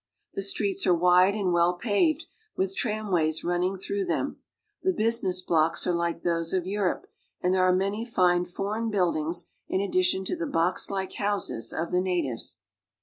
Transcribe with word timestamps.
The 0.33 0.41
streets 0.41 0.87
are 0.87 0.95
wide 0.95 1.35
and 1.35 1.53
well 1.53 1.75
paved, 1.75 2.25
with 2.57 2.75
tramways 2.75 3.43
running 3.43 3.75
through 3.77 4.05
them. 4.05 4.41
The 4.81 4.93
business 4.93 5.43
blocks 5.43 5.85
are 5.85 5.93
like 5.93 6.23
those 6.23 6.53
of 6.53 6.65
Europe, 6.65 7.05
and 7.39 7.53
there 7.53 7.61
are 7.67 7.71
many 7.71 8.03
fine 8.03 8.45
foreign 8.45 8.89
buildings 8.89 9.45
in 9.67 9.79
addition 9.79 10.25
to 10.25 10.35
the 10.35 10.47
boxlike 10.47 11.13
houses 11.17 11.71
of 11.71 11.91
the 11.91 12.01
natives. 12.01 12.57